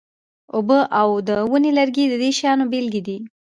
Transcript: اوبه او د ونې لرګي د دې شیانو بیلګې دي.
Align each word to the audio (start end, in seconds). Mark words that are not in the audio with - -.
اوبه 0.55 0.79
او 0.99 1.09
د 1.27 1.29
ونې 1.51 1.71
لرګي 1.77 2.05
د 2.09 2.13
دې 2.21 2.29
شیانو 2.37 2.65
بیلګې 2.71 3.01
دي. 3.07 3.17